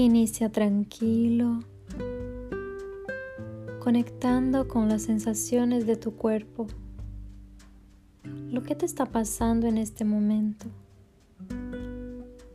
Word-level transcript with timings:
Inicia 0.00 0.48
tranquilo, 0.48 1.60
conectando 3.80 4.66
con 4.66 4.88
las 4.88 5.02
sensaciones 5.02 5.86
de 5.86 5.96
tu 5.96 6.16
cuerpo. 6.16 6.68
Lo 8.50 8.62
que 8.62 8.74
te 8.74 8.86
está 8.86 9.04
pasando 9.04 9.66
en 9.66 9.76
este 9.76 10.06
momento. 10.06 10.68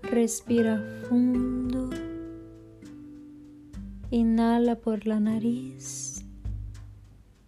Respira 0.01 0.83
fundo. 1.07 1.91
Inhala 4.09 4.77
por 4.77 5.05
la 5.05 5.19
nariz 5.19 6.25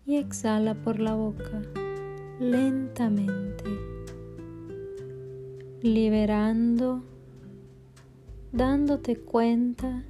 y 0.05 0.17
exhala 0.17 0.75
por 0.75 0.99
la 0.99 1.15
boca 1.15 1.63
lentamente, 2.39 3.63
liberando 5.81 7.16
dándote 8.57 9.15
cuenta 9.17 10.03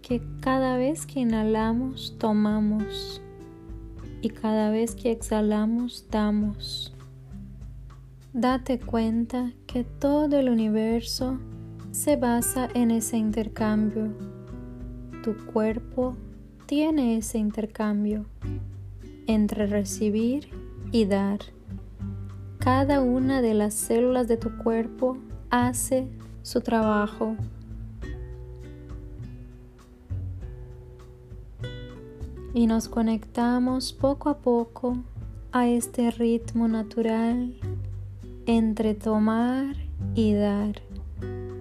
que 0.00 0.22
cada 0.40 0.78
vez 0.78 1.04
que 1.04 1.20
inhalamos 1.20 2.16
tomamos 2.18 3.20
y 4.22 4.30
cada 4.30 4.70
vez 4.70 4.94
que 4.94 5.12
exhalamos 5.12 6.06
damos. 6.10 6.94
Date 8.32 8.78
cuenta 8.78 9.52
que 9.66 9.84
todo 9.84 10.38
el 10.38 10.48
universo 10.48 11.38
se 11.90 12.16
basa 12.16 12.70
en 12.72 12.90
ese 12.90 13.18
intercambio. 13.18 14.14
Tu 15.22 15.36
cuerpo 15.52 16.16
tiene 16.64 17.18
ese 17.18 17.36
intercambio 17.36 18.24
entre 19.26 19.66
recibir 19.66 20.48
y 20.90 21.04
dar. 21.04 21.40
Cada 22.60 23.02
una 23.02 23.42
de 23.42 23.52
las 23.52 23.74
células 23.74 24.26
de 24.26 24.38
tu 24.38 24.56
cuerpo 24.56 25.18
hace 25.50 26.08
su 26.42 26.62
trabajo 26.62 27.36
y 32.52 32.66
nos 32.66 32.88
conectamos 32.88 33.92
poco 33.92 34.28
a 34.28 34.38
poco 34.38 34.96
a 35.52 35.68
este 35.68 36.10
ritmo 36.10 36.68
natural 36.68 37.54
entre 38.46 38.94
tomar 38.94 39.76
y 40.14 40.34
dar. 40.34 40.80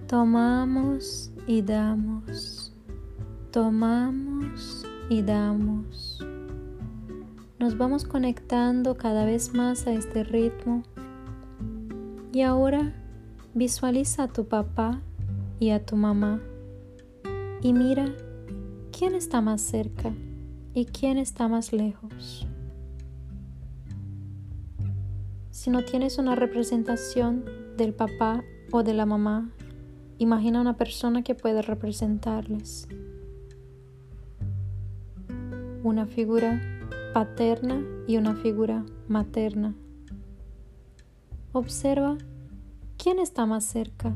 Tomamos 0.08 1.32
y 1.46 1.62
damos. 1.62 2.74
Tomamos 3.52 4.86
y 5.10 5.22
damos. 5.22 6.26
Nos 7.60 7.78
vamos 7.78 8.06
conectando 8.06 8.96
cada 8.96 9.26
vez 9.26 9.54
más 9.54 9.86
a 9.86 9.94
este 9.94 10.24
ritmo. 10.24 10.84
Y 12.32 12.42
ahora 12.42 12.94
visualiza 13.54 14.24
a 14.24 14.28
tu 14.28 14.48
papá 14.48 15.02
y 15.60 15.72
a 15.72 15.86
tu 15.86 15.96
mamá 15.96 16.40
y 17.62 17.74
mira 17.74 18.06
quién 18.92 19.16
está 19.16 19.42
más 19.42 19.62
cerca 19.62 20.14
y 20.74 20.86
quién 20.86 21.18
está 21.18 21.48
más 21.48 21.74
lejos. 21.74 22.48
Si 25.52 25.70
no 25.70 25.84
tienes 25.84 26.18
una 26.18 26.36
representación 26.36 27.44
del 27.76 27.94
papá 27.94 28.44
o 28.72 28.84
de 28.84 28.94
la 28.94 29.06
mamá, 29.06 29.50
imagina 30.18 30.62
una 30.62 30.78
persona 30.78 31.24
que 31.24 31.36
puede 31.36 31.62
representarles. 31.62 32.88
Una 35.84 36.06
figura 36.06 36.62
paterna 37.14 37.84
y 38.08 38.18
una 38.18 38.36
figura 38.36 38.86
materna. 39.08 39.76
Observa 41.52 42.18
quién 42.98 43.20
está 43.20 43.46
más 43.46 43.66
cerca, 43.66 44.16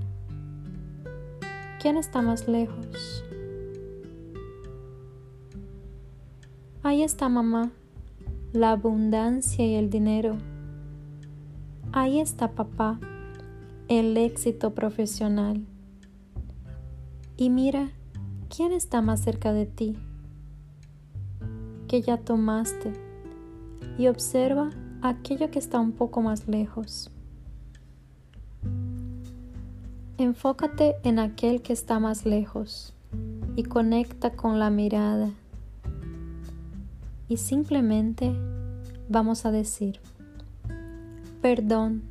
quién 1.81 1.97
está 1.97 2.21
más 2.21 2.47
lejos. 2.47 3.25
Ahí 6.85 7.01
está 7.01 7.29
mamá, 7.29 7.71
la 8.51 8.71
abundancia 8.71 9.65
y 9.65 9.75
el 9.75 9.89
dinero. 9.89 10.37
Ahí 11.93 12.19
está 12.19 12.51
papá, 12.51 12.99
el 13.87 14.17
éxito 14.17 14.75
profesional. 14.75 15.65
Y 17.37 17.49
mira, 17.49 17.91
¿quién 18.53 18.73
está 18.73 19.01
más 19.01 19.21
cerca 19.21 19.53
de 19.53 19.65
ti? 19.65 19.95
Que 21.87 22.01
ya 22.01 22.17
tomaste. 22.17 22.91
Y 23.97 24.07
observa 24.07 24.69
aquello 25.01 25.51
que 25.51 25.59
está 25.59 25.79
un 25.79 25.93
poco 25.93 26.21
más 26.21 26.49
lejos. 26.49 27.09
Enfócate 30.17 30.95
en 31.03 31.19
aquel 31.19 31.61
que 31.61 31.71
está 31.71 31.99
más 31.99 32.25
lejos 32.25 32.93
y 33.55 33.63
conecta 33.63 34.31
con 34.31 34.59
la 34.59 34.69
mirada 34.69 35.31
y 37.27 37.37
simplemente 37.37 38.33
vamos 39.09 39.45
a 39.45 39.51
decir, 39.51 39.99
perdón, 41.41 42.03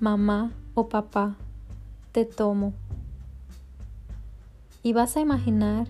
mamá 0.00 0.52
o 0.74 0.88
papá, 0.88 1.36
te 2.12 2.24
tomo. 2.24 2.72
Y 4.82 4.92
vas 4.92 5.16
a 5.16 5.20
imaginar 5.20 5.86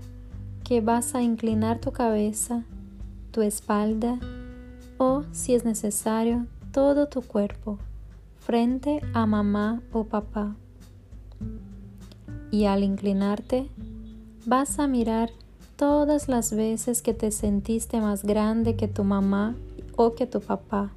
que 0.64 0.80
vas 0.80 1.14
a 1.14 1.22
inclinar 1.22 1.78
tu 1.78 1.92
cabeza, 1.92 2.64
tu 3.30 3.42
espalda 3.42 4.18
o, 4.98 5.24
si 5.32 5.54
es 5.54 5.64
necesario, 5.64 6.46
todo 6.72 7.06
tu 7.06 7.22
cuerpo 7.22 7.78
frente 8.40 9.00
a 9.14 9.26
mamá 9.26 9.80
o 9.92 10.04
papá. 10.04 10.56
Y 12.50 12.64
al 12.64 12.82
inclinarte, 12.82 13.68
vas 14.44 14.78
a 14.78 14.88
mirar 14.88 15.30
todas 15.80 16.28
las 16.28 16.54
veces 16.54 17.00
que 17.00 17.14
te 17.14 17.30
sentiste 17.30 18.02
más 18.02 18.22
grande 18.22 18.76
que 18.76 18.86
tu 18.86 19.02
mamá 19.02 19.56
o 19.96 20.14
que 20.14 20.26
tu 20.26 20.42
papá 20.42 20.92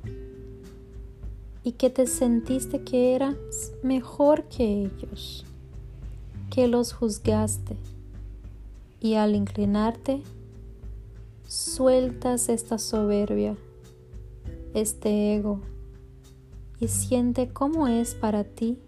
y 1.64 1.72
que 1.72 1.90
te 1.90 2.06
sentiste 2.06 2.82
que 2.82 3.16
eras 3.16 3.38
mejor 3.82 4.44
que 4.50 4.84
ellos, 4.84 5.46
que 6.50 6.68
los 6.68 6.92
juzgaste 6.92 7.78
y 9.00 9.14
al 9.14 9.36
inclinarte 9.36 10.22
sueltas 11.48 12.50
esta 12.50 12.78
soberbia, 12.78 13.56
este 14.74 15.36
ego 15.36 15.62
y 16.82 16.90
siente 16.90 17.48
cómo 17.48 17.88
es 17.88 18.16
para 18.16 18.44
ti 18.44 18.80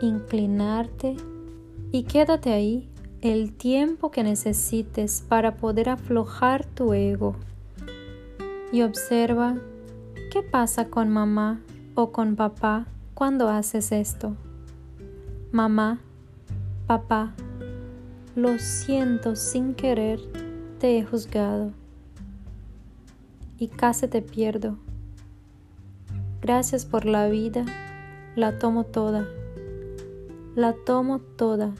inclinarte 0.00 1.18
y 1.92 2.04
quédate 2.04 2.50
ahí 2.50 2.88
el 3.20 3.52
tiempo 3.52 4.12
que 4.12 4.22
necesites 4.22 5.24
para 5.28 5.56
poder 5.56 5.88
aflojar 5.88 6.64
tu 6.64 6.92
ego 6.92 7.34
y 8.70 8.82
observa 8.82 9.56
qué 10.30 10.42
pasa 10.42 10.88
con 10.88 11.08
mamá 11.08 11.60
o 11.96 12.12
con 12.12 12.36
papá 12.36 12.86
cuando 13.14 13.48
haces 13.48 13.90
esto. 13.90 14.36
Mamá, 15.50 15.98
papá, 16.86 17.34
lo 18.36 18.56
siento 18.58 19.34
sin 19.34 19.74
querer, 19.74 20.20
te 20.78 20.96
he 20.96 21.04
juzgado 21.04 21.72
y 23.58 23.66
casi 23.66 24.06
te 24.06 24.22
pierdo. 24.22 24.76
Gracias 26.40 26.86
por 26.86 27.04
la 27.04 27.28
vida, 27.28 27.64
la 28.36 28.60
tomo 28.60 28.84
toda, 28.84 29.26
la 30.54 30.72
tomo 30.72 31.18
toda 31.18 31.72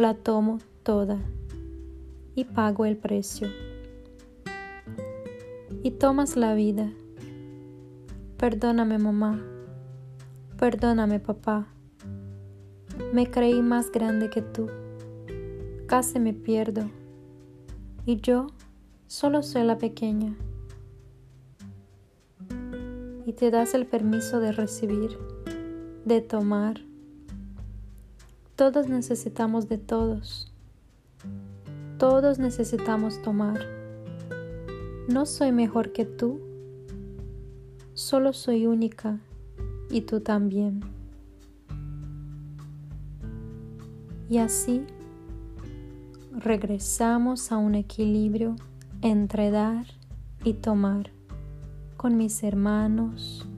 la 0.00 0.14
tomo 0.14 0.60
toda 0.82 1.18
y 2.34 2.44
pago 2.44 2.86
el 2.86 2.96
precio. 2.96 3.48
Y 5.82 5.90
tomas 5.90 6.36
la 6.36 6.54
vida. 6.54 6.90
Perdóname 8.38 8.98
mamá, 8.98 9.44
perdóname 10.58 11.20
papá. 11.20 11.66
Me 13.12 13.30
creí 13.30 13.60
más 13.60 13.92
grande 13.92 14.30
que 14.30 14.40
tú. 14.40 14.70
Casi 15.86 16.18
me 16.18 16.32
pierdo. 16.32 16.84
Y 18.06 18.22
yo 18.22 18.46
solo 19.06 19.42
soy 19.42 19.64
la 19.64 19.76
pequeña. 19.76 20.34
Y 23.26 23.34
te 23.34 23.50
das 23.50 23.74
el 23.74 23.86
permiso 23.86 24.40
de 24.40 24.52
recibir, 24.52 25.18
de 26.06 26.22
tomar, 26.22 26.80
todos 28.60 28.90
necesitamos 28.90 29.70
de 29.70 29.78
todos. 29.78 30.52
Todos 31.96 32.38
necesitamos 32.38 33.22
tomar. 33.22 33.58
No 35.08 35.24
soy 35.24 35.50
mejor 35.50 35.92
que 35.92 36.04
tú. 36.04 36.42
Solo 37.94 38.34
soy 38.34 38.66
única 38.66 39.18
y 39.88 40.02
tú 40.02 40.20
también. 40.20 40.80
Y 44.28 44.36
así 44.36 44.84
regresamos 46.30 47.52
a 47.52 47.56
un 47.56 47.74
equilibrio 47.74 48.56
entre 49.00 49.50
dar 49.50 49.86
y 50.44 50.52
tomar 50.52 51.12
con 51.96 52.18
mis 52.18 52.42
hermanos, 52.42 53.48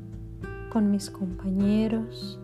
con 0.71 0.93
mis 0.93 1.11
compañeros, 1.11 2.39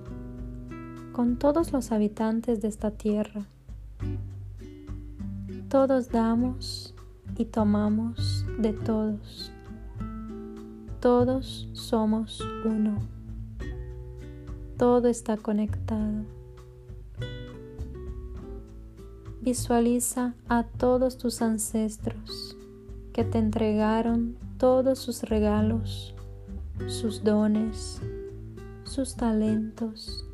con 1.18 1.36
todos 1.36 1.72
los 1.72 1.90
habitantes 1.90 2.62
de 2.62 2.68
esta 2.68 2.92
tierra. 2.92 3.44
Todos 5.68 6.10
damos 6.10 6.94
y 7.36 7.46
tomamos 7.46 8.46
de 8.60 8.72
todos. 8.72 9.50
Todos 11.00 11.68
somos 11.72 12.40
uno. 12.64 13.00
Todo 14.76 15.08
está 15.08 15.36
conectado. 15.36 16.22
Visualiza 19.40 20.34
a 20.48 20.62
todos 20.62 21.18
tus 21.18 21.42
ancestros 21.42 22.56
que 23.12 23.24
te 23.24 23.38
entregaron 23.38 24.36
todos 24.56 25.00
sus 25.00 25.24
regalos, 25.24 26.14
sus 26.86 27.24
dones, 27.24 28.00
sus 28.84 29.16
talentos 29.16 30.27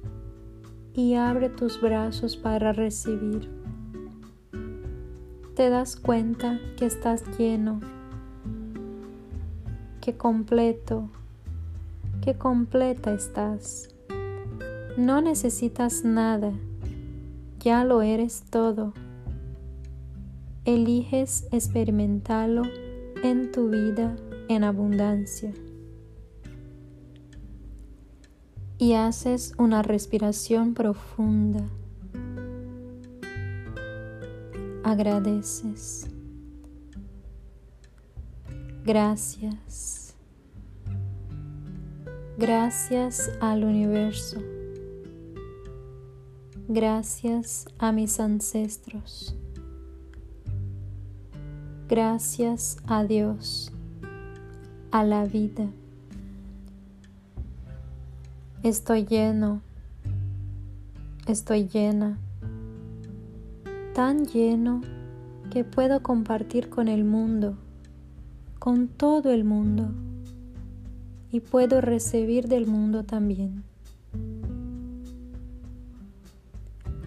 y 0.94 1.14
abre 1.14 1.48
tus 1.50 1.80
brazos 1.80 2.36
para 2.36 2.72
recibir. 2.72 3.50
Te 5.56 5.68
das 5.68 5.96
cuenta 5.96 6.60
que 6.76 6.86
estás 6.86 7.22
lleno, 7.38 7.80
que 10.00 10.16
completo, 10.16 11.10
que 12.22 12.34
completa 12.34 13.12
estás. 13.12 13.88
No 14.96 15.20
necesitas 15.20 16.04
nada, 16.04 16.52
ya 17.60 17.84
lo 17.84 18.02
eres 18.02 18.44
todo. 18.50 18.94
Eliges 20.64 21.46
experimentarlo 21.52 22.62
en 23.22 23.50
tu 23.52 23.68
vida 23.68 24.16
en 24.48 24.64
abundancia. 24.64 25.52
Y 28.78 28.94
haces 28.94 29.54
una 29.58 29.82
respiración 29.82 30.74
profunda. 30.74 31.64
Agradeces. 34.82 36.08
Gracias. 38.84 40.14
Gracias 42.36 43.30
al 43.40 43.64
universo. 43.64 44.42
Gracias 46.68 47.66
a 47.78 47.92
mis 47.92 48.18
ancestros. 48.18 49.36
Gracias 51.88 52.78
a 52.86 53.04
Dios, 53.04 53.70
a 54.90 55.04
la 55.04 55.26
vida. 55.26 55.68
Estoy 58.64 59.04
lleno, 59.04 59.60
estoy 61.26 61.68
llena, 61.68 62.18
tan 63.92 64.24
lleno 64.24 64.80
que 65.50 65.64
puedo 65.64 66.02
compartir 66.02 66.70
con 66.70 66.88
el 66.88 67.04
mundo, 67.04 67.58
con 68.58 68.88
todo 68.88 69.32
el 69.32 69.44
mundo, 69.44 69.90
y 71.30 71.40
puedo 71.40 71.82
recibir 71.82 72.48
del 72.48 72.66
mundo 72.66 73.04
también. 73.04 73.64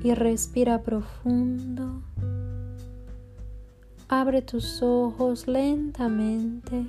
Y 0.03 0.13
respira 0.13 0.83
profundo. 0.83 2.03
Abre 4.07 4.43
tus 4.43 4.83
ojos 4.83 5.47
lentamente 5.47 6.85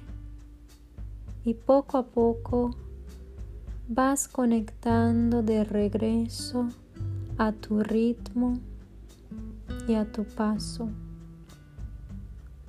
y 1.43 1.55
poco 1.55 1.97
a 1.97 2.05
poco 2.05 2.76
vas 3.88 4.29
conectando 4.29 5.43
de 5.43 5.64
regreso 5.64 6.69
a 7.38 7.52
tu 7.52 7.82
ritmo 7.82 8.58
y 9.87 9.94
a 9.94 10.05
tu 10.05 10.25
paso. 10.25 10.90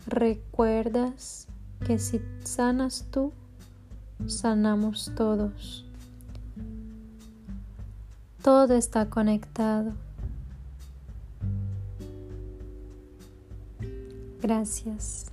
Recuerdas 0.07 1.48
que 1.86 2.00
si 2.00 2.21
sanas 2.44 3.06
tú, 3.12 3.33
sanamos 4.27 5.12
todos. 5.16 5.86
Todo 8.42 8.75
está 8.75 9.10
conectado. 9.10 9.92
Gracias. 14.42 15.30